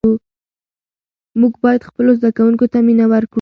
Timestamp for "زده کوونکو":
2.19-2.65